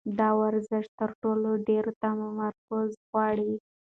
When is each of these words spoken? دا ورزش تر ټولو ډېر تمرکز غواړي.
دا 0.19 0.29
ورزش 0.41 0.85
تر 0.99 1.09
ټولو 1.21 1.49
ډېر 1.67 1.85
تمرکز 2.03 2.89
غواړي. 3.09 3.53